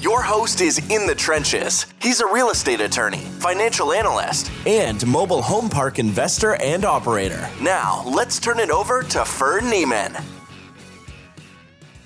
[0.00, 1.84] Your host is in the trenches.
[2.00, 7.46] He's a real estate attorney, financial analyst, and mobile home park investor and operator.
[7.60, 10.16] Now, let's turn it over to Ferd Niemann.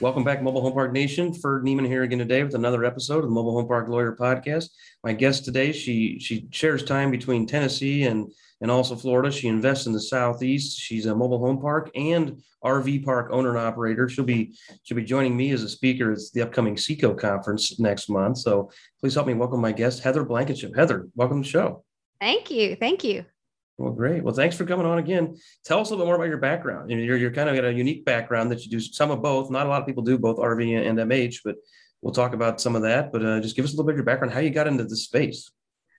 [0.00, 1.32] Welcome back, Mobile Home Park Nation.
[1.32, 4.70] Ferd Niemann here again today with another episode of the Mobile Home Park Lawyer Podcast.
[5.04, 8.32] My guest today, she she shares time between Tennessee and
[8.64, 9.30] and also Florida.
[9.30, 10.80] She invests in the Southeast.
[10.80, 14.08] She's a mobile home park and RV park owner and operator.
[14.08, 18.08] She'll be she'll be joining me as a speaker at the upcoming SECO conference next
[18.08, 18.38] month.
[18.38, 20.74] So please help me welcome my guest, Heather Blankenship.
[20.74, 21.84] Heather, welcome to the show.
[22.22, 22.74] Thank you.
[22.74, 23.26] Thank you.
[23.76, 24.24] Well, great.
[24.24, 25.36] Well, thanks for coming on again.
[25.66, 26.90] Tell us a little bit more about your background.
[26.90, 29.50] You're, you're kind of got a unique background that you do some of both.
[29.50, 31.56] Not a lot of people do both RV and MH, but
[32.00, 33.12] we'll talk about some of that.
[33.12, 34.84] But uh, just give us a little bit of your background, how you got into
[34.84, 35.50] this space.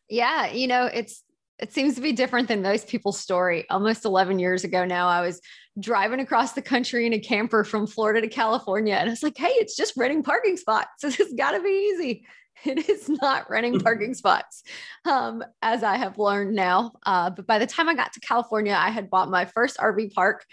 [0.09, 1.23] Yeah, you know, it's
[1.59, 3.70] it seems to be different than most people's story.
[3.70, 5.42] Almost 11 years ago now, I was
[5.80, 8.95] driving across the country in a camper from Florida to California.
[8.95, 10.89] And I was like, hey, it's just renting parking spots.
[11.00, 12.25] So it's got to be easy.
[12.64, 14.64] It is not renting parking spots,
[15.03, 16.94] um, as I have learned now.
[17.06, 20.14] Uh, but by the time I got to California, I had bought my first RV
[20.14, 20.45] park.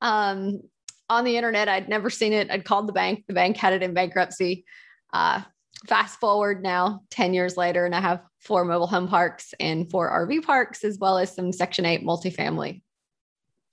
[0.00, 0.60] Um,
[1.08, 2.50] on the internet, I'd never seen it.
[2.50, 3.24] I'd called the bank.
[3.28, 4.64] The bank had it in bankruptcy.
[5.12, 5.42] Uh,
[5.86, 10.10] fast forward now 10 years later and i have four mobile home parks and four
[10.26, 12.82] rv parks as well as some section 8 multifamily.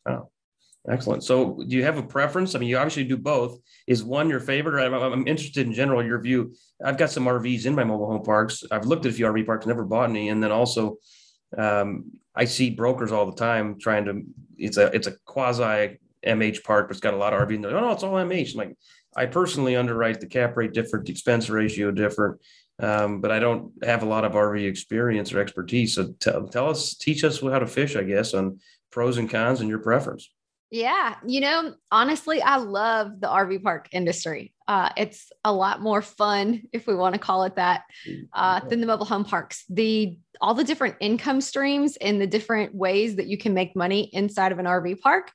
[0.08, 0.30] Oh
[0.90, 1.24] excellent.
[1.24, 2.56] So do you have a preference?
[2.56, 3.60] I mean you obviously do both.
[3.88, 4.84] Is one your favorite?
[4.84, 6.54] I'm, I'm interested in general your view.
[6.84, 8.64] I've got some rvs in my mobile home parks.
[8.72, 10.30] I've looked at a few rv parks never bought any.
[10.30, 10.98] And then also
[11.58, 14.24] um, i see brokers all the time trying to
[14.58, 17.62] it's a it's a quasi mh park but it's got a lot of rv in
[17.62, 17.76] there.
[17.76, 18.76] Oh no it's all mh I'm like
[19.16, 22.40] I personally underwrite the cap rate different, the expense ratio different,
[22.80, 25.96] um, but I don't have a lot of RV experience or expertise.
[25.96, 28.60] So tell, tell us, teach us how to fish, I guess, on
[28.92, 30.30] pros and cons and your preference.
[30.72, 34.54] Yeah, you know, honestly, I love the RV park industry.
[34.70, 37.84] Uh, it's a lot more fun, if we want to call it that,
[38.32, 39.66] uh, than the mobile home parks.
[39.70, 44.10] The all the different income streams and the different ways that you can make money
[44.14, 45.32] inside of an RV park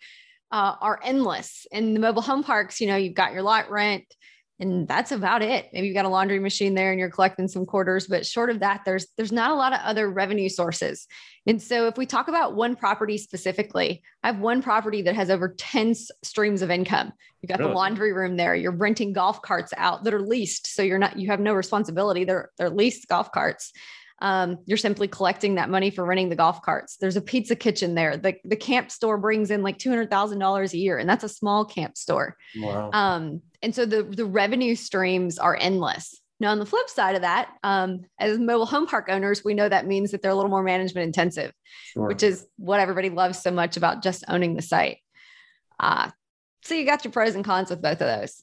[0.52, 1.66] uh, are endless.
[1.72, 4.04] In the mobile home parks, you know, you've got your lot rent,
[4.58, 5.68] and that's about it.
[5.72, 8.60] Maybe you've got a laundry machine there and you're collecting some quarters, but short of
[8.60, 11.06] that, there's there's not a lot of other revenue sources.
[11.46, 15.30] And so if we talk about one property specifically, I have one property that has
[15.30, 17.12] over 10 streams of income.
[17.40, 17.72] You've got really?
[17.72, 20.68] the laundry room there, you're renting golf carts out that are leased.
[20.68, 22.24] So you're not you have no responsibility.
[22.24, 23.72] They're they're leased golf carts
[24.20, 26.96] um, you're simply collecting that money for renting the golf carts.
[26.96, 28.16] There's a pizza kitchen there.
[28.16, 31.96] The, the camp store brings in like $200,000 a year, and that's a small camp
[31.96, 32.36] store.
[32.56, 32.90] Wow.
[32.92, 36.18] Um, and so the, the revenue streams are endless.
[36.38, 39.68] Now, on the flip side of that, um, as mobile home park owners, we know
[39.68, 41.52] that means that they're a little more management intensive,
[41.92, 42.08] sure.
[42.08, 44.98] which is what everybody loves so much about just owning the site.
[45.80, 46.10] Uh,
[46.62, 48.42] so you got your pros and cons with both of those.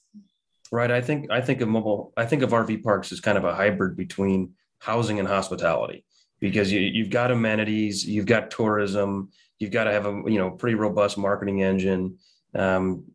[0.71, 0.89] Right.
[0.89, 2.13] I think I think of mobile.
[2.17, 6.03] I think of RV parks as kind of a hybrid between housing and hospitality
[6.41, 9.29] because you, you've got amenities, you've got tourism,
[9.59, 12.17] you've got to have a you know pretty robust marketing engine,
[12.53, 13.05] um,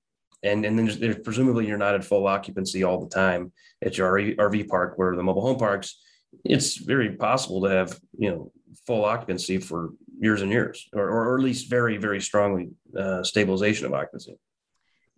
[0.42, 3.52] and and then there's, presumably you're not at full occupancy all the time
[3.84, 6.00] at your RV, RV park, where the mobile home parks,
[6.44, 8.52] it's very possible to have you know
[8.86, 13.84] full occupancy for years and years, or or at least very very strongly uh, stabilization
[13.84, 14.36] of occupancy.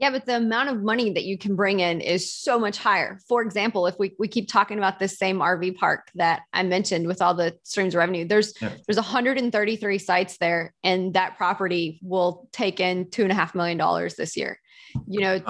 [0.00, 3.18] Yeah, but the amount of money that you can bring in is so much higher.
[3.28, 7.06] For example, if we, we keep talking about this same RV park that I mentioned
[7.06, 8.70] with all the streams of revenue, there's yeah.
[8.86, 13.76] there's 133 sites there, and that property will take in two and a half million
[13.76, 14.58] dollars this year.
[15.06, 15.40] You know,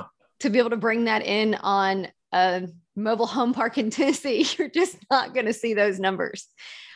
[0.40, 4.68] to be able to bring that in on a mobile home park in Tennessee, you're
[4.68, 6.48] just not going to see those numbers.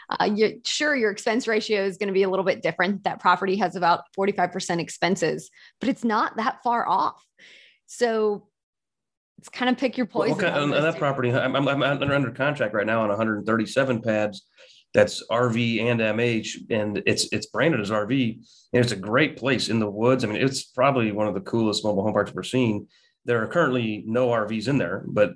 [0.09, 3.04] Uh, you, sure, your expense ratio is going to be a little bit different.
[3.04, 5.50] That property has about 45% expenses,
[5.81, 7.25] but it's not that far off.
[7.86, 8.48] So
[9.39, 10.36] it's kind of pick your poison.
[10.36, 14.47] Well, okay, on, that property, I'm, I'm, I'm, under contract right now on 137 pads.
[14.95, 18.39] That's RV and MH, and it's it's branded as RV,
[18.72, 20.22] and it's a great place in the woods.
[20.22, 22.86] I mean, it's probably one of the coolest mobile home parks we have seen.
[23.24, 25.33] There are currently no RVs in there, but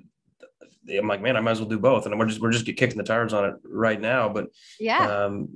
[0.97, 2.05] I'm like, man, I might as well do both.
[2.05, 4.29] And we're just we're just kicking the tires on it right now.
[4.29, 4.47] But
[4.79, 5.25] yeah.
[5.25, 5.49] Um,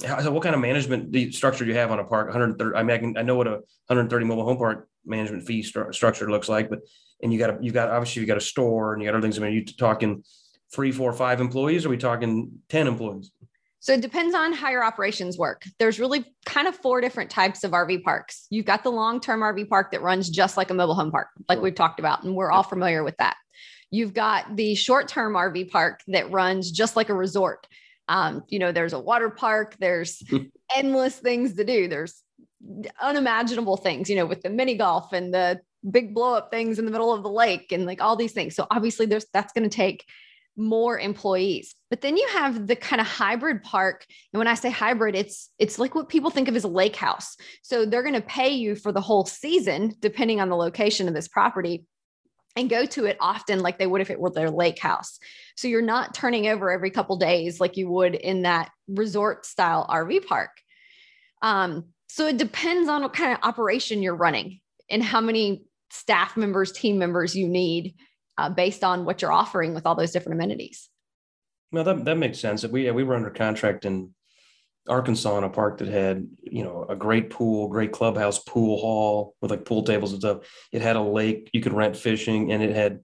[0.00, 2.26] so what kind of management structure do you have on a park?
[2.28, 2.76] 130.
[2.76, 3.52] I mean, I, can, I know what a
[3.86, 6.80] 130 mobile home park management fee stru- structure looks like, but
[7.22, 9.22] and you got a, you got obviously you got a store and you got other
[9.22, 9.38] things.
[9.38, 10.22] I mean, you talking
[10.72, 11.84] three, four, five employees?
[11.84, 13.32] Or are we talking ten employees?
[13.82, 15.64] So it depends on how your operations work.
[15.78, 18.46] There's really kind of four different types of RV parks.
[18.50, 21.28] You've got the long term RV park that runs just like a mobile home park,
[21.48, 21.62] like sure.
[21.62, 23.36] we've talked about, and we're all familiar with that.
[23.90, 27.66] You've got the short term RV park that runs just like a resort.
[28.08, 30.22] Um, you know, there's a water park, there's
[30.76, 31.88] endless things to do.
[31.88, 32.22] There's
[33.00, 36.84] unimaginable things, you know, with the mini golf and the big blow up things in
[36.84, 38.54] the middle of the lake and like all these things.
[38.54, 40.04] So obviously there's that's going to take
[40.56, 41.74] more employees.
[41.88, 44.04] But then you have the kind of hybrid park.
[44.32, 46.96] And when I say hybrid, it's it's like what people think of as a lake
[46.96, 47.36] house.
[47.62, 51.14] So they're going to pay you for the whole season depending on the location of
[51.14, 51.86] this property
[52.60, 55.18] and go to it often like they would if it were their lake house.
[55.56, 59.86] So you're not turning over every couple days like you would in that resort style
[59.88, 60.50] RV park.
[61.42, 66.36] Um, so it depends on what kind of operation you're running and how many staff
[66.36, 67.94] members, team members you need
[68.36, 70.88] uh, based on what you're offering with all those different amenities.
[71.72, 72.64] Well, that, that makes sense.
[72.66, 74.14] We, we were under contract in
[74.90, 79.34] Arkansas in a park that had, you know, a great pool, great clubhouse, pool hall
[79.40, 80.38] with like pool tables and stuff.
[80.72, 83.00] It had a lake you could rent fishing and it had,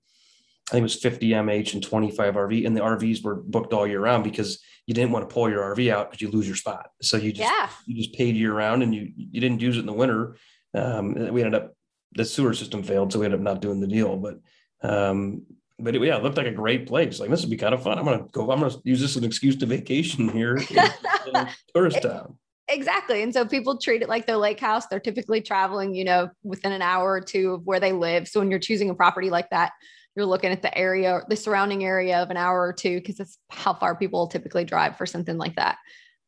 [0.68, 2.66] I think it was 50 MH and 25 RV.
[2.66, 5.62] And the RVs were booked all year round because you didn't want to pull your
[5.74, 6.90] RV out because you lose your spot.
[7.02, 7.68] So you just, yeah.
[7.86, 10.36] you just paid year round and you, you didn't use it in the winter.
[10.74, 11.72] Um, we ended up,
[12.14, 13.12] the sewer system failed.
[13.12, 14.38] So we ended up not doing the deal, but
[14.82, 15.42] um,
[15.78, 17.20] but it, yeah, it looked like a great place.
[17.20, 17.98] Like this would be kind of fun.
[17.98, 18.50] I'm gonna go.
[18.50, 22.38] I'm gonna use this as an excuse to vacation here, in, tourist town.
[22.68, 23.22] Exactly.
[23.22, 24.86] And so people treat it like their lake house.
[24.86, 28.26] They're typically traveling, you know, within an hour or two of where they live.
[28.26, 29.72] So when you're choosing a property like that,
[30.16, 33.38] you're looking at the area, the surrounding area of an hour or two, because that's
[33.50, 35.76] how far people typically drive for something like that.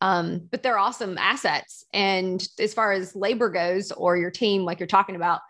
[0.00, 1.85] Um, but they're awesome assets.
[1.93, 5.41] And as far as labor goes, or your team, like you're talking about,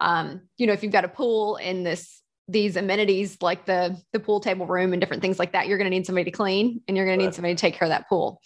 [0.00, 4.20] um, you know, if you've got a pool in this these amenities like the the
[4.20, 6.80] pool table room and different things like that, you're going to need somebody to clean
[6.88, 7.24] and you're going right.
[7.24, 8.40] to need somebody to take care of that pool,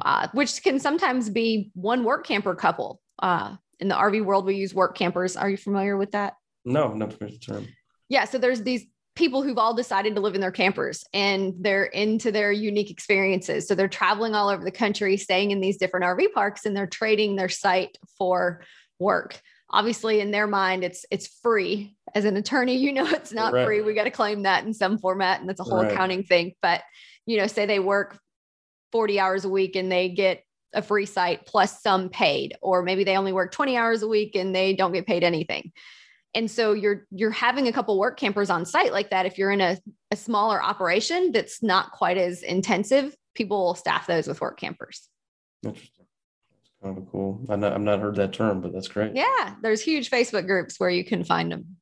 [0.00, 3.00] uh, which can sometimes be one work camper couple.
[3.20, 5.36] Uh, in the RV world, we use work campers.
[5.36, 6.34] Are you familiar with that?
[6.64, 7.68] No, not familiar with the term.
[8.08, 8.84] Yeah, so there's these
[9.14, 13.66] people who've all decided to live in their campers and they're into their unique experiences.
[13.66, 16.86] So they're traveling all over the country, staying in these different RV parks, and they're
[16.86, 18.62] trading their site for
[18.98, 19.40] work
[19.70, 21.96] obviously in their mind it's it's free.
[22.14, 23.66] As an attorney you know it's not right.
[23.66, 23.82] free.
[23.82, 25.92] We got to claim that in some format and that's a whole right.
[25.92, 26.54] accounting thing.
[26.62, 26.82] But
[27.26, 28.18] you know say they work
[28.92, 30.42] 40 hours a week and they get
[30.72, 34.36] a free site plus some paid or maybe they only work 20 hours a week
[34.36, 35.72] and they don't get paid anything.
[36.34, 39.50] And so you're you're having a couple work campers on site like that if you're
[39.50, 39.78] in a,
[40.10, 45.08] a smaller operation that's not quite as intensive people will staff those with work campers
[46.88, 47.44] of cool.
[47.48, 49.14] I'm not, I'm not heard that term, but that's great.
[49.14, 51.76] Yeah, there's huge Facebook groups where you can find them.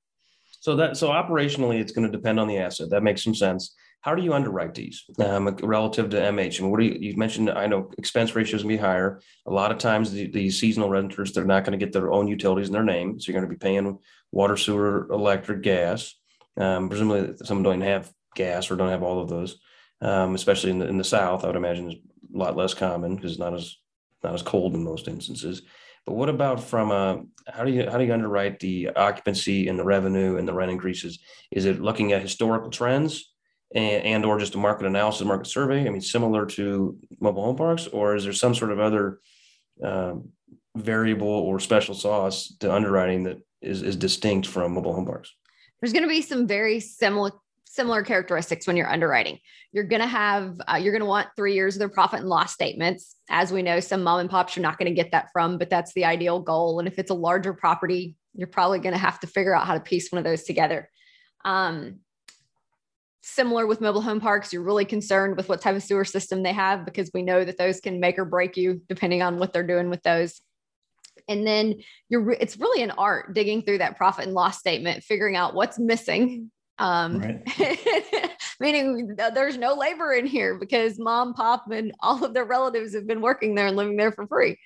[0.61, 2.91] So that so operationally, it's going to depend on the asset.
[2.91, 3.75] That makes some sense.
[4.01, 6.61] How do you underwrite these um, relative to MH?
[6.61, 7.51] And what do you, you mentioned?
[7.51, 9.21] I know expense ratios can be higher.
[9.47, 12.29] A lot of times, the, the seasonal renters they're not going to get their own
[12.29, 13.99] utilities in their name, so you're going to be paying
[14.33, 16.15] water, sewer, electric, gas.
[16.57, 19.59] Um, presumably, some don't have gas or don't have all of those,
[20.01, 21.45] um, especially in the, in the South.
[21.45, 21.99] I would imagine is
[22.35, 23.77] a lot less common because it's not as
[24.25, 25.63] not as cold in most instances.
[26.07, 29.79] But what about from a how do you how do you underwrite the occupancy and
[29.79, 31.19] the revenue and the rent increases?
[31.51, 33.33] Is it looking at historical trends
[33.75, 35.87] and, and or just a market analysis, market survey?
[35.87, 39.21] I mean, similar to mobile home parks, or is there some sort of other
[39.83, 40.31] um,
[40.77, 45.33] variable or special sauce to underwriting that is, is distinct from mobile home parks?
[45.81, 47.33] There's going to be some very similar
[47.75, 49.39] similar characteristics when you're underwriting.
[49.73, 52.29] You're going to have, uh, you're going to want three years of their profit and
[52.29, 53.17] loss statements.
[53.29, 55.71] As we know, some mom and pops you're not going to get that from, but
[55.71, 56.79] that's the ideal goal.
[56.79, 59.75] And if it's a larger property, you're probably going to have to figure out how
[59.75, 60.89] to piece one of those together.
[61.45, 62.01] Um,
[63.23, 66.53] similar with mobile home parks, you're really concerned with what type of sewer system they
[66.53, 69.67] have because we know that those can make or break you depending on what they're
[69.67, 70.41] doing with those.
[71.29, 71.77] And then
[72.09, 75.79] you're, it's really an art digging through that profit and loss statement, figuring out what's
[75.79, 78.31] missing um right.
[78.61, 83.07] meaning there's no labor in here because mom pop and all of their relatives have
[83.07, 84.59] been working there and living there for free.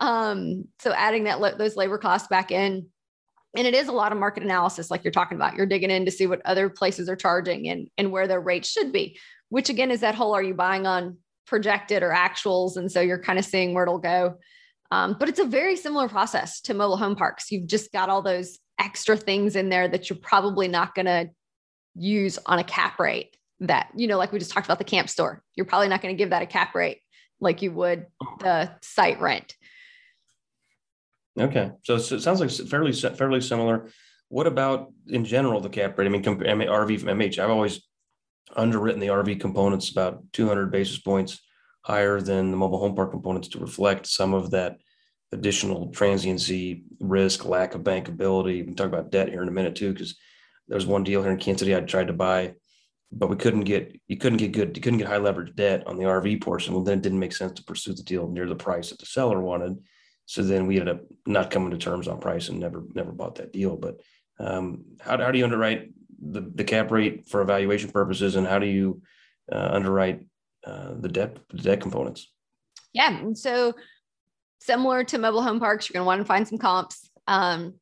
[0.00, 2.86] Um so adding that those labor costs back in
[3.56, 5.54] and it is a lot of market analysis like you're talking about.
[5.54, 8.68] You're digging in to see what other places are charging and and where their rates
[8.68, 9.18] should be
[9.48, 12.76] which again is that whole are you buying on projected or actuals?
[12.76, 14.34] And so you're kind of seeing where it'll go.
[14.90, 17.50] Um, but it's a very similar process to mobile home parks.
[17.50, 21.30] You've just got all those extra things in there that you're probably not going to
[21.94, 25.08] use on a cap rate that, you know, like we just talked about the camp
[25.08, 25.42] store.
[25.54, 27.00] You're probably not going to give that a cap rate
[27.40, 28.06] like you would
[28.40, 29.54] the site rent.
[31.38, 31.72] Okay.
[31.82, 33.88] So, it sounds like fairly, fairly similar.
[34.28, 36.06] What about in general, the cap rate?
[36.06, 37.82] I mean, RV from MH, I've always
[38.56, 41.40] underwritten the RV components about 200 basis points
[41.82, 44.78] higher than the mobile home park components to reflect some of that
[45.32, 48.58] additional transiency risk, lack of bankability.
[48.58, 50.16] We can talk about debt here in a minute too, because
[50.68, 52.54] there was one deal here in Kansas City I tried to buy,
[53.12, 55.96] but we couldn't get you couldn't get good you couldn't get high leverage debt on
[55.96, 56.74] the RV portion.
[56.74, 59.06] Well, then it didn't make sense to pursue the deal near the price that the
[59.06, 59.78] seller wanted.
[60.26, 63.36] So then we ended up not coming to terms on price and never never bought
[63.36, 63.76] that deal.
[63.76, 64.00] But
[64.40, 65.90] um, how, how do you underwrite
[66.20, 69.02] the, the cap rate for evaluation purposes, and how do you
[69.52, 70.26] uh, underwrite
[70.66, 72.30] uh, the debt the debt components?
[72.92, 73.74] Yeah, so
[74.60, 77.10] similar to mobile home parks, you're going to want to find some comps.
[77.26, 77.74] Um,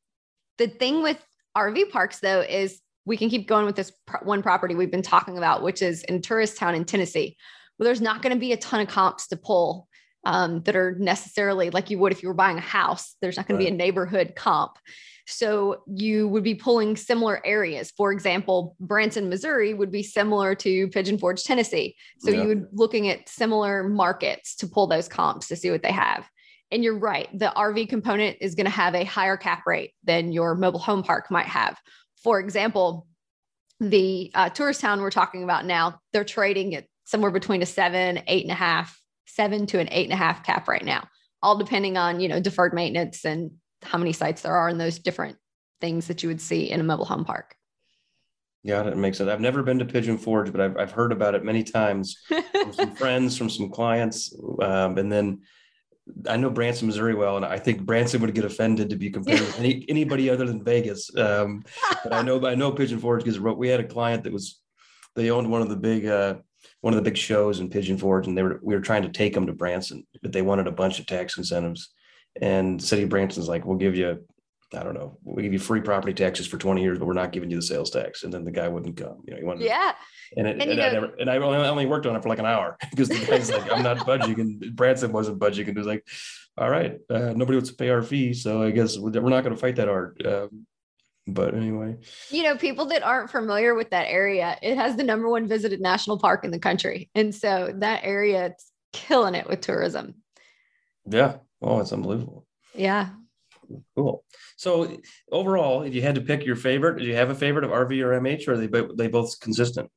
[0.58, 1.18] the thing with
[1.56, 3.92] RV parks, though, is we can keep going with this
[4.22, 7.36] one property we've been talking about, which is in Tourist Town in Tennessee.
[7.78, 9.88] Well, there's not going to be a ton of comps to pull
[10.24, 13.16] um, that are necessarily like you would if you were buying a house.
[13.20, 13.64] There's not going right.
[13.64, 14.78] to be a neighborhood comp.
[15.26, 17.92] So you would be pulling similar areas.
[17.96, 21.96] For example, Branson, Missouri would be similar to Pigeon Forge, Tennessee.
[22.18, 22.42] So yeah.
[22.42, 26.28] you would looking at similar markets to pull those comps to see what they have.
[26.72, 30.32] And you're right, the RV component is going to have a higher cap rate than
[30.32, 31.78] your mobile home park might have.
[32.24, 33.06] For example,
[33.78, 38.22] the uh, tourist town we're talking about now, they're trading at somewhere between a seven,
[38.26, 41.06] eight and a half, seven to an eight and a half cap right now,
[41.42, 43.50] all depending on, you know, deferred maintenance and
[43.82, 45.36] how many sites there are and those different
[45.82, 47.54] things that you would see in a mobile home park.
[48.62, 49.28] Yeah, it makes sense.
[49.28, 52.16] I've never been to Pigeon Forge, but I've, I've heard about it many times
[52.52, 54.34] from some friends, from some clients.
[54.62, 55.42] Um, and then
[56.28, 59.40] I know Branson, Missouri well, and I think Branson would get offended to be compared
[59.40, 61.14] with any, anybody other than Vegas.
[61.16, 61.62] Um,
[62.02, 64.60] but I know I know Pigeon Forge because we had a client that was
[65.14, 66.36] they owned one of the big uh,
[66.80, 69.08] one of the big shows in Pigeon Forge, and they were we were trying to
[69.08, 71.90] take them to Branson, but they wanted a bunch of tax incentives.
[72.40, 74.24] And City of Branson's like, we'll give you,
[74.74, 77.32] I don't know, we'll give you free property taxes for 20 years, but we're not
[77.32, 78.24] giving you the sales tax.
[78.24, 79.18] And then the guy wouldn't come.
[79.26, 79.92] You know, he wanted yeah.
[80.36, 82.46] And, it, and, and, I never, and I only worked on it for like an
[82.46, 84.40] hour because the guy's like, I'm not budging.
[84.40, 85.68] And Branson wasn't budging.
[85.68, 86.06] And he was like,
[86.58, 88.34] all right, uh, nobody wants to pay our fee.
[88.34, 90.24] So I guess we're not going to fight that hard.
[90.26, 90.66] Um,
[91.26, 91.96] but anyway,
[92.30, 95.80] you know, people that aren't familiar with that area, it has the number one visited
[95.80, 97.10] national park in the country.
[97.14, 100.14] And so that area, it's killing it with tourism.
[101.06, 101.36] Yeah.
[101.60, 102.46] Oh, it's unbelievable.
[102.74, 103.10] Yeah.
[103.96, 104.24] Cool.
[104.56, 104.98] So
[105.30, 108.02] overall, if you had to pick your favorite, do you have a favorite of RV
[108.02, 109.90] or MH, or are they they both consistent?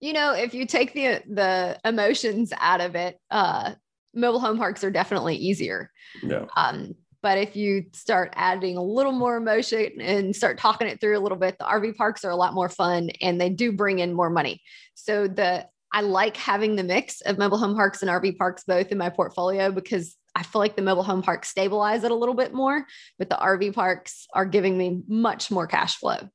[0.00, 3.74] You know, if you take the the emotions out of it, uh,
[4.14, 5.90] mobile home parks are definitely easier.
[6.22, 6.46] Yeah.
[6.56, 11.18] Um, but if you start adding a little more emotion and start talking it through
[11.18, 13.98] a little bit, the RV parks are a lot more fun and they do bring
[13.98, 14.62] in more money.
[14.94, 18.92] So the I like having the mix of mobile home parks and RV parks both
[18.92, 22.34] in my portfolio because I feel like the mobile home parks stabilize it a little
[22.34, 22.86] bit more,
[23.18, 26.28] but the RV parks are giving me much more cash flow.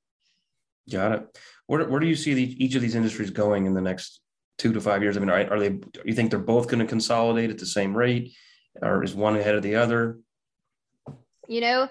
[0.92, 1.40] Got it.
[1.68, 4.20] Where, where do you see the, each of these industries going in the next
[4.58, 5.16] two to five years?
[5.16, 7.96] I mean, are, are they, you think they're both going to consolidate at the same
[7.96, 8.36] rate
[8.82, 10.20] or is one ahead of the other?
[11.48, 11.90] You know,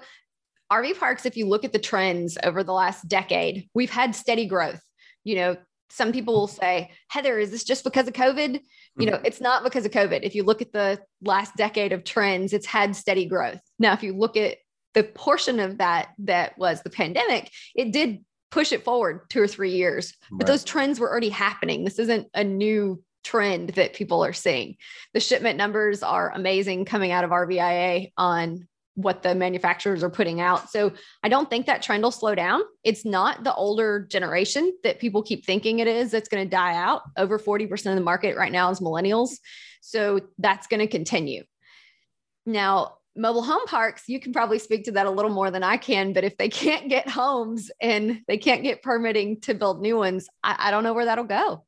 [0.73, 4.47] RV parks, if you look at the trends over the last decade, we've had steady
[4.47, 4.83] growth.
[5.25, 5.57] You know,
[5.93, 8.61] some people will say, Heather, is this just because of COVID?
[8.97, 9.27] You know, mm-hmm.
[9.27, 10.21] it's not because of COVID.
[10.23, 13.61] If you look at the last decade of trends, it's had steady growth.
[13.79, 14.57] Now, if you look at
[14.95, 19.47] the portion of that that was the pandemic, it did push it forward two or
[19.47, 21.85] three years, but those trends were already happening.
[21.85, 24.77] This isn't a new trend that people are seeing.
[25.15, 30.41] The shipment numbers are amazing coming out of RVIA on what the manufacturers are putting
[30.41, 30.71] out.
[30.71, 32.61] So I don't think that trend will slow down.
[32.85, 36.75] It's not the older generation that people keep thinking it is that's going to die
[36.75, 37.03] out.
[37.17, 39.31] Over 40% of the market right now is millennials.
[39.81, 41.45] So that's going to continue.
[42.45, 45.77] Now, mobile home parks, you can probably speak to that a little more than I
[45.77, 49.97] can, but if they can't get homes and they can't get permitting to build new
[49.97, 51.65] ones, I, I don't know where that'll go.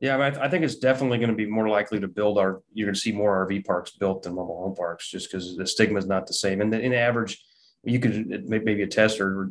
[0.00, 2.62] Yeah, I, I think it's definitely going to be more likely to build our.
[2.72, 5.66] You're going to see more RV parks built than mobile home parks, just because the
[5.66, 6.60] stigma is not the same.
[6.60, 7.42] And the, in average,
[7.82, 9.50] you could maybe attest or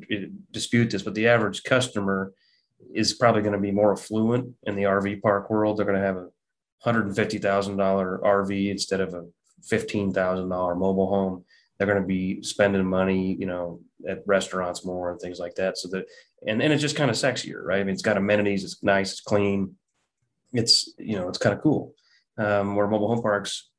[0.52, 2.34] dispute this, but the average customer
[2.94, 5.78] is probably going to be more affluent in the RV park world.
[5.78, 6.28] They're going to have a
[6.80, 9.26] hundred and fifty thousand dollar RV instead of a
[9.64, 11.46] fifteen thousand dollar mobile home.
[11.78, 15.78] They're going to be spending money, you know, at restaurants more and things like that.
[15.78, 16.06] So that,
[16.46, 17.80] and and it's just kind of sexier, right?
[17.80, 18.64] I mean, it's got amenities.
[18.64, 19.14] It's nice.
[19.14, 19.76] It's clean
[20.58, 21.94] it's you know it's kind of cool.
[22.38, 23.70] Um, where mobile home parks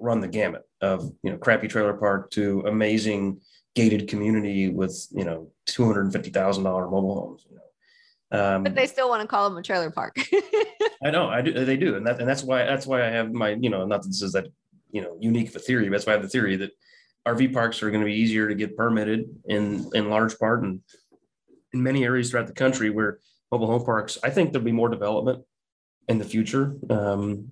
[0.00, 3.40] run the gamut of you know crappy trailer park to amazing
[3.74, 7.46] gated community with you know two hundred and fifty thousand dollar mobile homes.
[7.50, 10.16] You know, um, but they still want to call them a trailer park.
[11.04, 11.64] I know, I do.
[11.64, 14.02] They do, and that and that's why that's why I have my you know not
[14.02, 14.46] that this is that
[14.90, 15.84] you know unique of a theory.
[15.84, 16.70] But that's why I have the theory that
[17.26, 20.80] RV parks are going to be easier to get permitted in in large part and
[21.72, 23.18] in many areas throughout the country where
[23.50, 24.18] mobile home parks.
[24.22, 25.44] I think there'll be more development
[26.08, 26.76] in the future.
[26.90, 27.50] Um,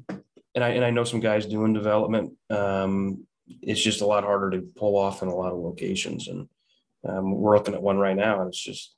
[0.55, 2.33] and I and I know some guys doing development.
[2.51, 3.27] Um,
[3.61, 6.49] it's just a lot harder to pull off in a lot of locations, and
[7.09, 8.95] um, we're looking at one right now, and it's just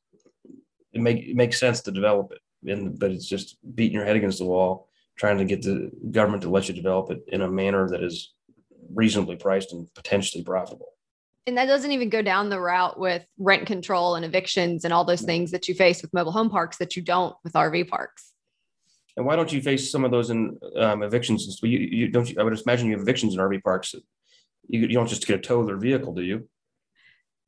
[0.92, 4.16] it make it makes sense to develop it, and but it's just beating your head
[4.16, 7.50] against the wall trying to get the government to let you develop it in a
[7.50, 8.32] manner that is
[8.92, 10.88] reasonably priced and potentially profitable.
[11.46, 15.04] And that doesn't even go down the route with rent control and evictions and all
[15.04, 18.32] those things that you face with mobile home parks that you don't with RV parks.
[19.16, 21.58] And why don't you face some of those in um, evictions?
[21.62, 22.28] You, you don't.
[22.28, 23.94] You, I would imagine you have evictions in RV parks.
[24.68, 26.48] You, you don't just get a tow their vehicle, do you?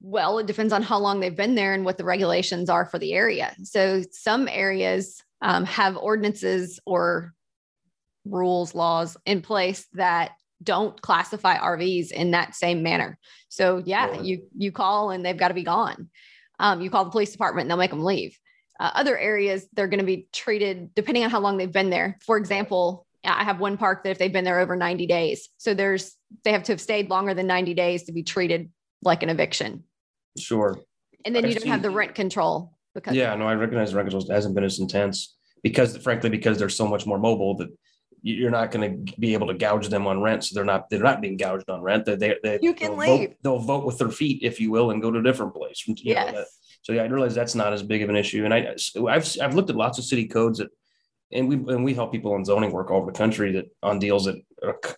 [0.00, 2.98] Well, it depends on how long they've been there and what the regulations are for
[2.98, 3.54] the area.
[3.64, 7.32] So some areas um, have ordinances or
[8.24, 10.32] rules, laws in place that
[10.62, 13.18] don't classify RVs in that same manner.
[13.48, 16.10] So yeah, you you call and they've got to be gone.
[16.58, 18.38] Um, you call the police department and they'll make them leave.
[18.78, 22.18] Uh, other areas they're going to be treated depending on how long they've been there.
[22.24, 25.74] For example, I have one park that if they've been there over 90 days, so
[25.74, 26.14] there's
[26.44, 28.70] they have to have stayed longer than 90 days to be treated
[29.02, 29.84] like an eviction.
[30.38, 30.78] Sure.
[31.24, 33.90] And then I've you don't seen, have the rent control because yeah, no, I recognize
[33.90, 37.56] the rent control hasn't been as intense because frankly because they're so much more mobile
[37.56, 37.68] that
[38.22, 40.44] you're not going to be able to gouge them on rent.
[40.44, 42.04] So they're not they're not being gouged on rent.
[42.04, 43.28] They, they, they you can they'll leave.
[43.28, 45.84] Vote, they'll vote with their feet, if you will, and go to a different place.
[45.86, 46.34] yes.
[46.34, 46.44] Know,
[46.86, 48.44] so yeah, I realize that's not as big of an issue.
[48.44, 48.76] And I
[49.08, 50.68] I've I've looked at lots of city codes that,
[51.32, 53.98] and we and we help people on zoning work all over the country that on
[53.98, 54.36] deals that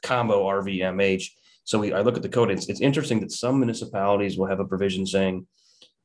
[0.03, 1.25] combo RVMH.
[1.65, 2.51] So we I look at the code.
[2.51, 5.47] It's it's interesting that some municipalities will have a provision saying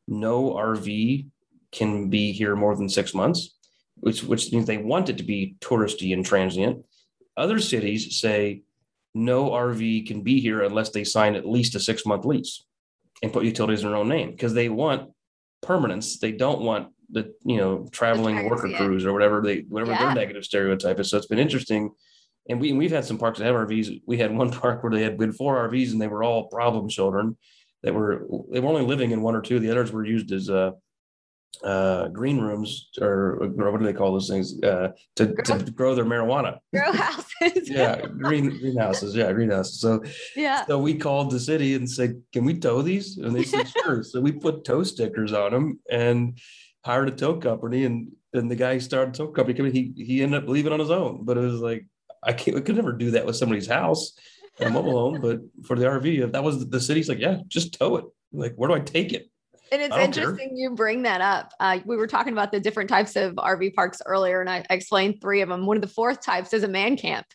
[0.07, 1.27] no RV
[1.73, 3.57] can be here more than six months,
[3.95, 6.85] which which means they want it to be touristy and transient
[7.35, 8.63] other cities say
[9.13, 12.63] no RV can be here unless they sign at least a six month lease
[13.21, 15.11] and put utilities in their own name because they want
[15.63, 16.19] permanence.
[16.19, 20.05] They don't want the you know traveling worker crews or whatever they whatever yeah.
[20.05, 21.09] their negative stereotype is.
[21.09, 21.91] So it's been interesting.
[22.49, 24.01] And we we've had some parks that have RVs.
[24.05, 26.89] We had one park where they had been four RVs and they were all problem
[26.89, 27.37] children
[27.83, 29.59] that were they were only living in one or two.
[29.59, 30.71] The others were used as uh,
[31.63, 34.61] uh, green rooms or, or, what do they call those things?
[34.61, 35.57] Uh, to, grow.
[35.57, 35.95] to grow?
[35.95, 36.57] their marijuana.
[36.73, 37.69] Grow houses.
[37.69, 40.01] Yeah green greenhouses yeah greenhouses so
[40.35, 40.65] yeah.
[40.65, 43.17] so we called the city and said can we tow these?
[43.17, 44.03] And they said sure.
[44.03, 46.37] So we put tow stickers on them and
[46.85, 47.85] hired a tow company.
[47.85, 51.23] And then the guy started tow company he he ended up leaving on his own.
[51.23, 51.85] But it was like
[52.23, 54.13] I can't I could never do that with somebody's house
[54.59, 55.21] a mobile home.
[55.21, 58.05] But for the RV if that was the city's like yeah just tow it.
[58.31, 59.29] Like where do I take it
[59.73, 60.57] and it's interesting care.
[60.57, 61.51] you bring that up.
[61.59, 65.19] Uh, we were talking about the different types of RV parks earlier, and I, explained
[65.21, 65.65] three of them.
[65.65, 67.25] One of the fourth types is a man camp.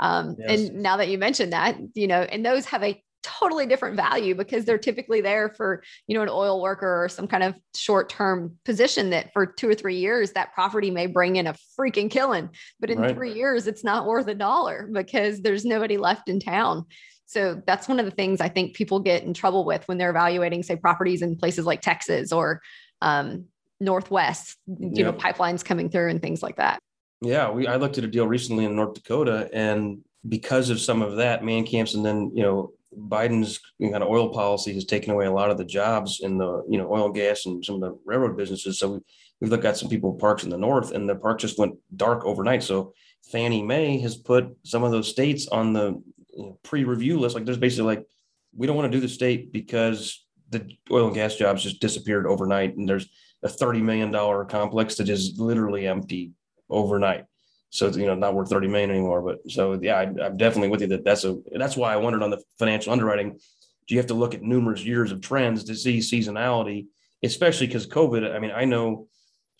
[0.00, 0.68] Um, yes.
[0.68, 4.34] And now that you mentioned that, you know, and those have a totally different value
[4.34, 8.56] because they're typically there for you know an oil worker or some kind of short-term
[8.64, 12.48] position that for two or three years that property may bring in a freaking killing
[12.80, 13.14] but in right.
[13.14, 16.84] three years it's not worth a dollar because there's nobody left in town
[17.28, 20.08] so that's one of the things I think people get in trouble with when they're
[20.08, 22.62] evaluating, say, properties in places like Texas or
[23.02, 23.44] um,
[23.80, 25.04] Northwest, you yeah.
[25.04, 26.80] know, pipelines coming through and things like that.
[27.20, 31.02] Yeah, we I looked at a deal recently in North Dakota, and because of some
[31.02, 35.12] of that, man camps, and then you know Biden's kind of oil policy has taken
[35.12, 37.74] away a lot of the jobs in the you know oil and gas and some
[37.74, 38.78] of the railroad businesses.
[38.78, 39.00] So we
[39.40, 42.24] we looked at some people parks in the north, and the park just went dark
[42.24, 42.62] overnight.
[42.62, 42.94] So
[43.30, 46.00] Fannie Mae has put some of those states on the
[46.62, 47.34] pre-review list.
[47.34, 48.06] Like there's basically like,
[48.56, 52.26] we don't want to do the state because the oil and gas jobs just disappeared
[52.26, 52.76] overnight.
[52.76, 53.08] And there's
[53.42, 54.12] a $30 million
[54.46, 56.32] complex that is literally empty
[56.70, 57.24] overnight.
[57.70, 59.22] So you know, not worth 30 million anymore.
[59.22, 62.22] But so, yeah, I, I'm definitely with you that that's a, that's why I wondered
[62.22, 63.38] on the financial underwriting,
[63.86, 66.86] do you have to look at numerous years of trends to see seasonality,
[67.22, 69.08] especially because COVID, I mean, I know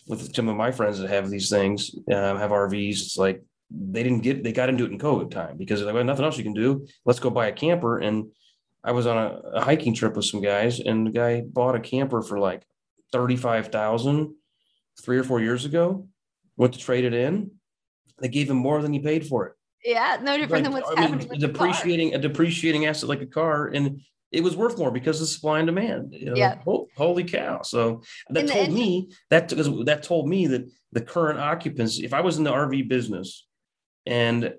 [0.06, 4.02] with some of my friends that have these things, um, have RVs, it's like they
[4.02, 6.44] didn't get they got into it in COVID time because like, well, nothing else you
[6.44, 6.87] can do.
[7.04, 7.98] Let's go buy a camper.
[7.98, 8.31] And
[8.83, 11.81] I was on a, a hiking trip with some guys, and the guy bought a
[11.81, 12.66] camper for like
[13.12, 14.35] thirty five thousand
[15.02, 16.09] three or four years ago.
[16.57, 17.52] Went to trade it in.
[18.18, 19.52] They gave him more than he paid for it.
[19.85, 21.28] Yeah, no different like, than what's I happening.
[21.28, 24.00] Mean, depreciating a depreciating asset like a car, and
[24.33, 26.14] it was worth more because of supply and demand.
[26.14, 26.59] You know, yeah.
[26.96, 27.62] holy cow.
[27.62, 32.14] So that and told me that because that told me that the current occupants, if
[32.14, 33.46] I was in the RV business
[34.09, 34.55] and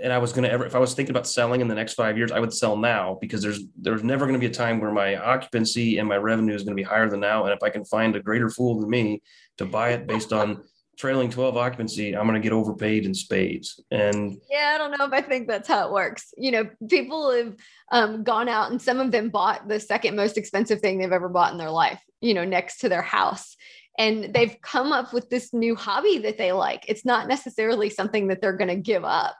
[0.00, 2.18] and I was to ever, if I was thinking about selling in the next five
[2.18, 5.16] years, I would sell now because there's there's never to be a time where my
[5.16, 7.44] occupancy and my revenue is to be higher than now.
[7.44, 9.22] And if I can find a greater fool than me
[9.58, 10.64] to buy it based on
[10.98, 13.80] trailing 12 occupancy, I'm to get overpaid in spades.
[13.92, 16.34] And yeah, I don't know if I think that's how it works.
[16.36, 17.54] You know, people have
[17.92, 21.28] um, gone out and some of them bought the second most expensive thing they've ever
[21.28, 23.56] bought in their life, you know, next to their house
[23.98, 26.84] and they've come up with this new hobby that they like.
[26.88, 29.36] It's not necessarily something that they're going to give up.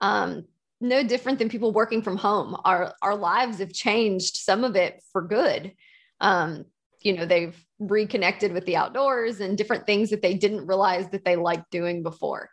[0.00, 0.46] Um,
[0.80, 2.56] no different than people working from home.
[2.64, 4.36] Our our lives have changed.
[4.36, 5.72] Some of it for good.
[6.20, 6.64] Um,
[7.00, 11.24] you know, they've reconnected with the outdoors and different things that they didn't realize that
[11.24, 12.48] they liked doing before.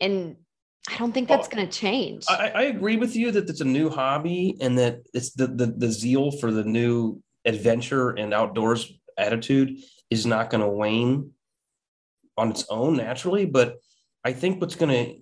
[0.00, 0.36] And
[0.88, 2.24] I don't think that's going to change.
[2.28, 5.66] I, I, agree with you that it's a new hobby and that it's the, the
[5.66, 9.78] the zeal for the new adventure and outdoors attitude
[10.10, 11.32] is not going to wane
[12.36, 13.46] on its own naturally.
[13.46, 13.76] But
[14.24, 15.16] I think what's going to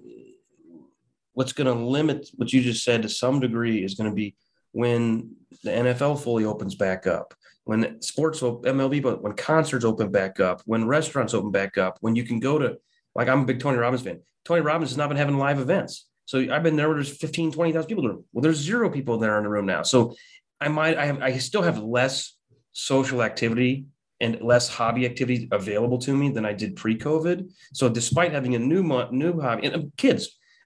[1.32, 4.36] what's going to limit what you just said to some degree is going to be
[4.72, 10.38] when the NFL fully opens back up, when sports MLB, but when concerts open back
[10.40, 12.76] up, when restaurants open back up, when you can go to
[13.14, 14.20] like I'm a big Tony Robbins fan.
[14.44, 16.06] Tony Robbins has not been having live events.
[16.26, 18.24] So I've been there where there's 15, 20,000 people in the room.
[18.32, 19.82] Well, there's zero people there in the room now.
[19.82, 20.14] So
[20.60, 22.36] I might, I have, I still have less
[22.72, 23.86] social activity
[24.24, 27.52] and less hobby activity available to me than I did pre-COVID.
[27.74, 28.82] So despite having a new
[29.12, 30.22] new hobby and um, kids,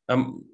[0.09, 0.45] um,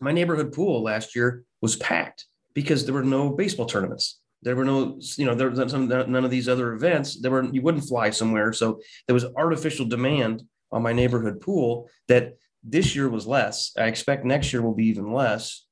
[0.00, 4.20] my neighborhood pool last year was packed because there were no baseball tournaments.
[4.42, 7.18] There were no, you know, there was none of these other events.
[7.18, 11.88] There were you wouldn't fly somewhere, so there was artificial demand on my neighborhood pool
[12.08, 13.72] that this year was less.
[13.78, 15.64] I expect next year will be even less,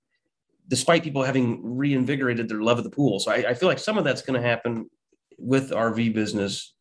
[0.69, 3.21] despite people having reinvigorated their love of the pool.
[3.21, 4.89] So I, I feel like some of that's going to happen
[5.43, 6.75] with RV business,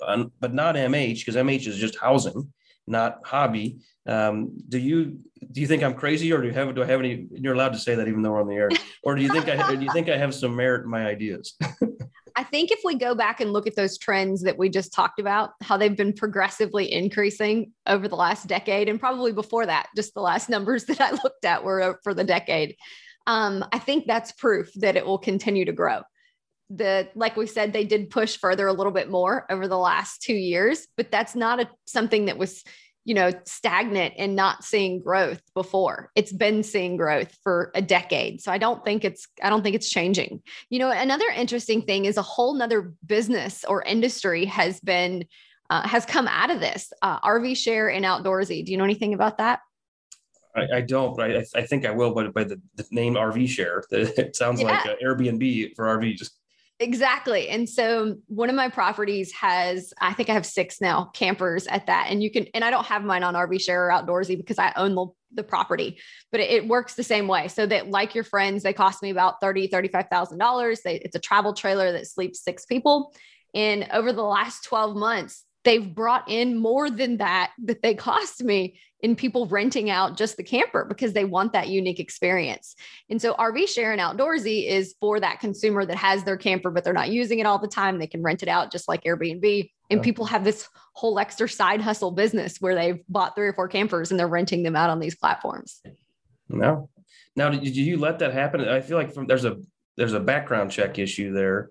[0.00, 2.52] but not MH because MH is just housing,
[2.86, 3.78] not hobby.
[4.06, 5.18] Um, do you
[5.52, 7.26] do you think I'm crazy, or do you have do I have any?
[7.32, 8.68] You're allowed to say that even though we're on the air,
[9.02, 11.54] or do you think I do you think I have some merit in my ideas?
[12.38, 15.18] I think if we go back and look at those trends that we just talked
[15.18, 20.12] about, how they've been progressively increasing over the last decade, and probably before that, just
[20.12, 22.76] the last numbers that I looked at were for the decade.
[23.26, 26.02] Um, I think that's proof that it will continue to grow
[26.70, 30.20] the like we said they did push further a little bit more over the last
[30.20, 32.64] two years but that's not a something that was
[33.04, 38.40] you know stagnant and not seeing growth before it's been seeing growth for a decade
[38.40, 42.04] so i don't think it's i don't think it's changing you know another interesting thing
[42.04, 45.24] is a whole nother business or industry has been
[45.70, 49.14] uh, has come out of this uh, rv share and outdoorsy do you know anything
[49.14, 49.60] about that
[50.56, 52.14] I, I don't, but I, I think I will.
[52.14, 54.68] But by the, the name RV share, it sounds yeah.
[54.68, 56.30] like Airbnb for RVs.
[56.78, 57.48] Exactly.
[57.48, 61.86] And so one of my properties has, I think I have six now campers at
[61.86, 62.08] that.
[62.10, 64.74] And you can, and I don't have mine on RV share or outdoorsy because I
[64.76, 65.98] own the, the property,
[66.30, 67.48] but it, it works the same way.
[67.48, 70.78] So that like your friends, they cost me about $30, $35,000.
[70.84, 73.14] It's a travel trailer that sleeps six people.
[73.54, 78.42] And over the last 12 months, they've brought in more than that that they cost
[78.42, 82.74] me in people renting out just the camper because they want that unique experience.
[83.10, 86.82] And so RV share and outdoorsy is for that consumer that has their camper, but
[86.82, 87.98] they're not using it all the time.
[87.98, 89.70] They can rent it out just like Airbnb.
[89.90, 93.68] And people have this whole extra side hustle business where they've bought three or four
[93.68, 95.80] campers and they're renting them out on these platforms.
[96.48, 96.88] No.
[97.36, 98.66] Now, did you let that happen?
[98.66, 99.58] I feel like from, there's a
[99.96, 101.70] there's a background check issue there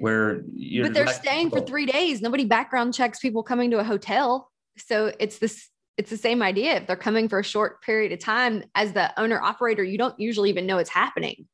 [0.00, 2.20] where you're but they're staying for three days.
[2.20, 4.50] Nobody background checks people coming to a hotel.
[4.76, 6.76] So it's this it's the same idea.
[6.76, 10.18] If they're coming for a short period of time, as the owner operator, you don't
[10.18, 11.46] usually even know it's happening.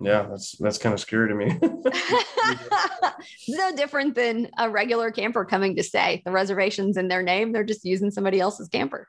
[0.00, 1.58] Yeah, that's that's kind of scary to me.
[3.48, 6.22] no different than a regular camper coming to stay.
[6.24, 9.08] The reservations in their name, they're just using somebody else's camper.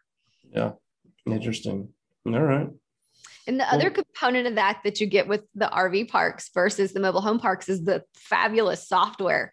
[0.51, 0.71] Yeah,
[1.27, 1.89] interesting.
[2.25, 2.69] All right.
[3.49, 6.99] And the other component of that that you get with the RV parks versus the
[6.99, 9.51] mobile home parks is the fabulous software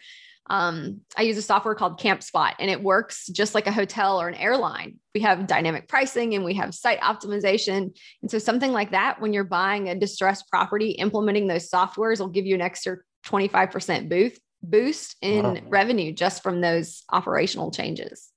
[0.49, 4.29] um, I use a software called CampSpot and it works just like a hotel or
[4.29, 4.97] an airline.
[5.15, 7.97] We have dynamic pricing and we have site optimization.
[8.23, 12.29] And so something like that, when you're buying a distressed property, implementing those softwares will
[12.29, 15.61] give you an extra 25% boost boost in wow.
[15.69, 18.31] revenue just from those operational changes.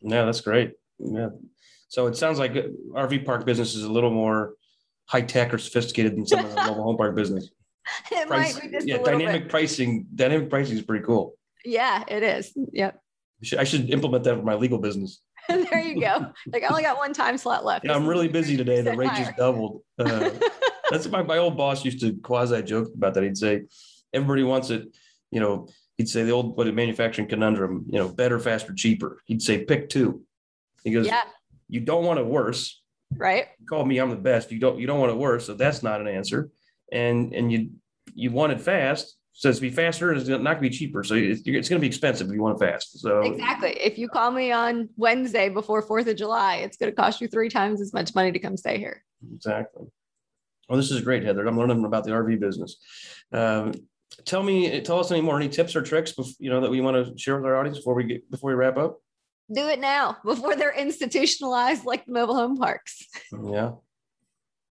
[0.00, 0.72] Yeah, that's great.
[0.98, 1.28] Yeah.
[1.88, 4.54] So it sounds like RV park business is a little more
[5.10, 7.50] high tech or sophisticated than some of the mobile home park business.
[8.12, 9.50] It Price, might be just yeah, dynamic bit.
[9.50, 10.06] pricing.
[10.14, 11.34] Dynamic pricing is pretty cool.
[11.64, 12.56] Yeah, it is.
[12.72, 13.00] Yep.
[13.58, 15.20] I should implement that for my legal business.
[15.48, 16.26] there you go.
[16.52, 17.84] Like I only got one time slot left.
[17.84, 18.82] Yeah, I'm really busy today.
[18.82, 19.82] The rate just doubled.
[19.98, 20.30] Uh,
[20.90, 23.24] that's my, my old boss used to quasi joke about that.
[23.24, 23.62] He'd say,
[24.12, 24.94] everybody wants it,
[25.32, 29.20] you know, he'd say the old what a manufacturing conundrum, you know, better, faster, cheaper.
[29.24, 30.22] He'd say pick two.
[30.84, 31.22] He goes, Yeah,
[31.68, 32.79] you don't want it worse.
[33.16, 33.46] Right.
[33.58, 34.50] You call me, I'm the best.
[34.50, 35.46] You don't you don't want it worse.
[35.46, 36.50] So that's not an answer.
[36.92, 37.70] And and you
[38.14, 39.16] you want it fast.
[39.32, 41.02] So it's to be faster and it's not going to be cheaper.
[41.02, 42.98] So it's, it's going to be expensive if you want it fast.
[43.00, 43.70] So exactly.
[43.70, 47.28] If you call me on Wednesday before 4th of July, it's going to cost you
[47.28, 49.02] three times as much money to come stay here.
[49.34, 49.86] Exactly.
[50.68, 51.46] Well, this is great, Heather.
[51.46, 52.76] I'm learning about the RV business.
[53.32, 53.72] Um,
[54.24, 57.06] tell me, tell us any more, any tips or tricks, you know, that we want
[57.06, 59.00] to share with our audience before we get, before we wrap up?
[59.52, 63.06] Do it now before they're institutionalized like the mobile home parks.
[63.32, 63.72] Yeah.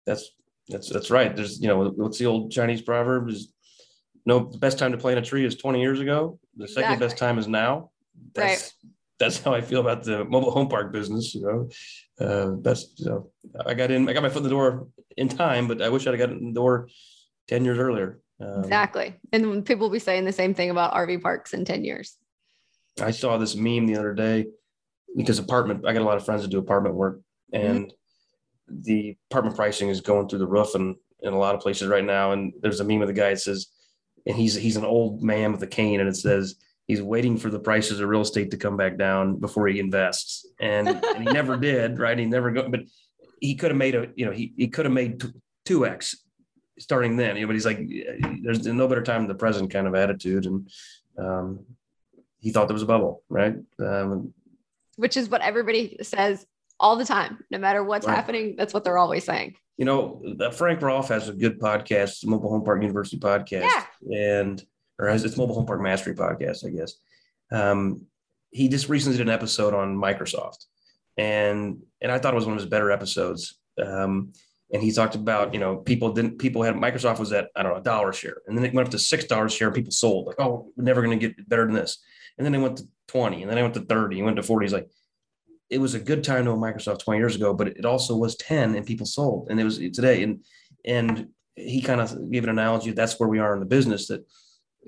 [0.07, 0.31] That's
[0.69, 1.35] that's that's right.
[1.35, 3.53] There's you know what's the old Chinese proverb is
[4.27, 6.39] no the best time to plant a tree is 20 years ago.
[6.57, 7.91] The second best time is now.
[8.35, 8.73] That's Right.
[9.19, 11.35] that's how I feel about the mobile home park business.
[11.35, 13.31] You know, uh, that's you know
[13.65, 16.07] I got in I got my foot in the door in time, but I wish
[16.07, 16.89] I'd have gotten in the door
[17.49, 18.21] 10 years earlier.
[18.41, 19.15] Um, Exactly.
[19.33, 22.17] And people will be saying the same thing about RV parks in 10 years.
[23.01, 24.47] I saw this meme the other day
[25.17, 27.21] because apartment, I got a lot of friends that do apartment work
[27.53, 27.93] and
[28.69, 32.05] the apartment pricing is going through the roof and in a lot of places right
[32.05, 32.33] now.
[32.33, 33.69] And there's a meme of the guy that says,
[34.27, 37.51] and he's, he's an old man with a cane and it says, he's waiting for
[37.51, 40.47] the prices of real estate to come back down before he invests.
[40.61, 42.19] And, and he never did, right?
[42.19, 42.81] He never go, but
[43.41, 45.23] he could have made a, you know, he, he could have made
[45.65, 46.17] two X
[46.79, 47.89] starting then, you know, but he's like,
[48.43, 50.47] there's no better time than the present kind of attitude.
[50.47, 50.69] And,
[51.19, 51.61] um,
[52.41, 53.55] he thought there was a bubble, right?
[53.79, 54.35] Um,
[54.97, 56.47] which is what everybody says
[56.81, 57.39] all the time.
[57.51, 58.15] No matter what's Right.
[58.17, 59.55] happening, that's what they're always saying.
[59.79, 63.85] you know, Frank Rolfe has a good podcast, Mobile Home Park University podcast, Yeah.
[64.37, 64.65] and
[64.99, 66.95] or has it's Mobile Home Park Mastery podcast, I guess.
[67.51, 68.07] Um,
[68.51, 70.67] he just recently did an episode on Microsoft,
[71.17, 73.59] and and I thought it was one of his better episodes.
[73.83, 74.33] Um,
[74.73, 77.73] and he talked about you know people didn't people had Microsoft was at I don't
[77.73, 79.69] know a dollar share, and then it went up to six dollars share.
[79.69, 81.99] And people sold like oh we're never going to get better than this,
[82.39, 84.43] and then they went to twenty, and then I went to thirty, and went to
[84.43, 84.65] forty.
[84.65, 84.89] He's like
[85.73, 88.37] it was a good time to own Microsoft 20 years ago, but it also was
[88.37, 89.49] 10 and people sold.
[89.49, 90.23] And it was today.
[90.23, 90.45] And
[90.85, 92.91] and he kind of gave an analogy.
[92.91, 94.21] That's where we are in the business that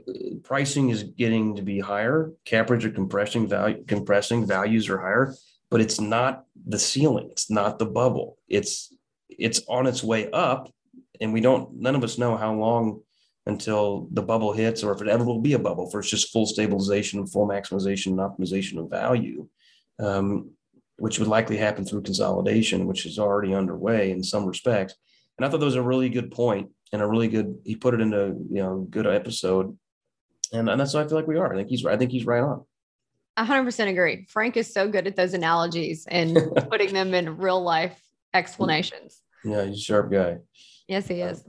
[0.07, 2.33] uh, pricing is getting to be higher.
[2.45, 5.35] Cap rates are compressing value, compressing values are higher,
[5.71, 7.29] but it's not the ceiling.
[7.31, 8.37] It's not the bubble.
[8.49, 8.95] It's
[9.31, 10.71] it's on its way up.
[11.21, 13.01] And we don't, none of us know how long
[13.47, 16.33] until the bubble hits or if it ever will be a bubble for it's just
[16.33, 19.49] full stabilization, and full maximization and optimization of value.
[19.99, 20.51] Um,
[20.97, 24.95] which would likely happen through consolidation, which is already underway in some respects.
[25.37, 27.59] And I thought that was a really good point and a really good.
[27.65, 29.77] He put it into you know good episode,
[30.53, 31.53] and, and that's what I feel like we are.
[31.53, 32.65] I think he's I think he's right on.
[33.37, 34.27] I 100% agree.
[34.29, 36.39] Frank is so good at those analogies and
[36.71, 38.01] putting them in real life
[38.33, 39.23] explanations.
[39.45, 40.39] Yeah, he's a sharp guy.
[40.87, 41.45] Yes, he is.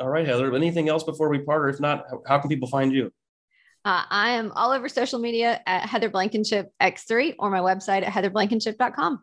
[0.00, 0.54] All right, Heather.
[0.54, 3.12] Anything else before we part, or if not, how, can people find you?
[3.84, 8.12] Uh, I am all over social media at Heather Blankenship X3 or my website at
[8.12, 9.22] heatherblankenship.com.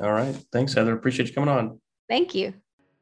[0.00, 0.92] All right, thanks, Heather.
[0.92, 1.80] Appreciate you coming on.
[2.08, 2.54] Thank you.